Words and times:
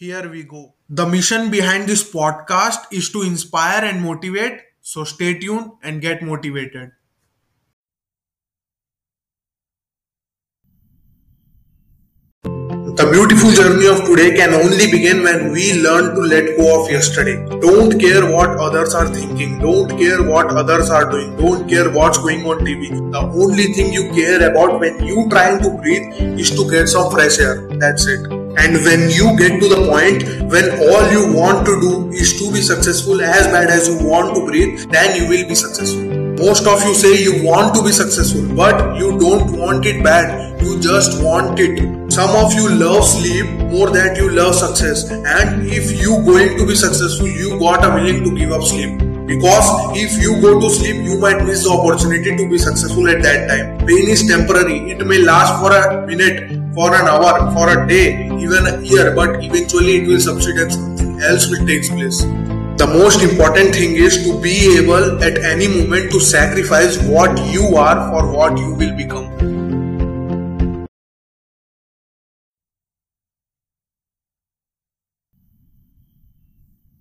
Here 0.00 0.28
we 0.30 0.44
go. 0.44 0.74
The 0.88 1.06
mission 1.06 1.50
behind 1.50 1.88
this 1.88 2.08
podcast 2.08 2.84
is 2.92 3.10
to 3.10 3.22
inspire 3.22 3.84
and 3.84 4.00
motivate. 4.00 4.60
So 4.80 5.02
stay 5.02 5.36
tuned 5.40 5.72
and 5.82 6.00
get 6.00 6.22
motivated. 6.22 6.92
The 12.44 13.08
beautiful 13.10 13.50
journey 13.50 13.88
of 13.88 14.06
today 14.06 14.36
can 14.36 14.54
only 14.54 14.88
begin 14.88 15.24
when 15.24 15.50
we 15.50 15.82
learn 15.82 16.14
to 16.14 16.20
let 16.20 16.56
go 16.56 16.80
of 16.80 16.88
yesterday. 16.92 17.44
Don't 17.58 17.98
care 17.98 18.24
what 18.30 18.50
others 18.50 18.94
are 18.94 19.08
thinking. 19.08 19.58
Don't 19.58 19.98
care 19.98 20.22
what 20.22 20.46
others 20.46 20.90
are 20.90 21.10
doing. 21.10 21.36
Don't 21.36 21.68
care 21.68 21.90
what's 21.90 22.18
going 22.18 22.46
on 22.46 22.58
TV. 22.60 22.88
The 23.10 23.18
only 23.18 23.72
thing 23.74 23.92
you 23.92 24.12
care 24.12 24.48
about 24.48 24.78
when 24.78 25.04
you 25.04 25.28
trying 25.28 25.60
to 25.60 25.70
breathe 25.70 26.38
is 26.38 26.52
to 26.52 26.70
get 26.70 26.86
some 26.86 27.10
fresh 27.10 27.40
air. 27.40 27.66
That's 27.80 28.06
it. 28.06 28.37
And 28.58 28.74
when 28.84 29.08
you 29.08 29.36
get 29.38 29.60
to 29.60 29.68
the 29.68 29.86
point 29.88 30.24
when 30.50 30.66
all 30.90 31.04
you 31.12 31.32
want 31.32 31.64
to 31.66 31.80
do 31.80 32.10
is 32.10 32.38
to 32.40 32.52
be 32.52 32.60
successful 32.60 33.20
as 33.20 33.46
bad 33.46 33.70
as 33.70 33.88
you 33.88 34.06
want 34.06 34.34
to 34.34 34.44
breathe, 34.46 34.90
then 34.90 35.14
you 35.16 35.28
will 35.28 35.46
be 35.46 35.54
successful. 35.54 36.02
Most 36.44 36.66
of 36.66 36.82
you 36.82 36.94
say 36.94 37.22
you 37.22 37.44
want 37.44 37.74
to 37.76 37.84
be 37.84 37.92
successful, 37.92 38.42
but 38.56 38.98
you 38.98 39.18
don't 39.18 39.56
want 39.56 39.86
it 39.86 40.02
bad. 40.02 40.60
You 40.60 40.80
just 40.80 41.22
want 41.22 41.60
it. 41.60 42.12
Some 42.12 42.34
of 42.34 42.52
you 42.54 42.68
love 42.68 43.04
sleep 43.04 43.46
more 43.70 43.90
than 43.90 44.16
you 44.16 44.30
love 44.30 44.54
success. 44.54 45.08
And 45.10 45.66
if 45.66 46.00
you 46.00 46.16
going 46.24 46.58
to 46.58 46.66
be 46.66 46.74
successful, 46.74 47.28
you 47.28 47.58
got 47.60 47.84
a 47.84 47.94
willing 47.94 48.24
to 48.24 48.36
give 48.36 48.50
up 48.50 48.62
sleep. 48.62 49.17
Because 49.28 49.68
if 49.94 50.16
you 50.22 50.40
go 50.40 50.58
to 50.58 50.70
sleep, 50.70 51.04
you 51.04 51.18
might 51.20 51.44
miss 51.44 51.64
the 51.64 51.70
opportunity 51.70 52.34
to 52.34 52.48
be 52.48 52.56
successful 52.56 53.06
at 53.10 53.20
that 53.22 53.46
time. 53.46 53.76
Pain 53.86 54.08
is 54.08 54.26
temporary. 54.26 54.90
It 54.90 55.06
may 55.06 55.18
last 55.18 55.60
for 55.60 55.70
a 55.70 56.06
minute, 56.06 56.48
for 56.74 56.94
an 56.94 57.06
hour, 57.06 57.52
for 57.52 57.68
a 57.68 57.86
day, 57.86 58.24
even 58.38 58.66
a 58.66 58.80
year, 58.80 59.14
but 59.14 59.44
eventually 59.44 59.96
it 59.98 60.08
will 60.08 60.18
subside 60.18 60.56
and 60.56 60.72
something 60.72 61.20
else 61.20 61.46
will 61.50 61.66
take 61.66 61.86
place. 61.90 62.22
The 62.80 62.86
most 62.86 63.22
important 63.22 63.74
thing 63.74 63.96
is 63.96 64.24
to 64.24 64.40
be 64.40 64.78
able 64.78 65.22
at 65.22 65.36
any 65.44 65.68
moment 65.68 66.10
to 66.12 66.20
sacrifice 66.20 66.96
what 67.02 67.36
you 67.52 67.76
are 67.76 68.08
for 68.08 68.32
what 68.32 68.56
you 68.56 68.72
will 68.72 68.96
become. 68.96 69.27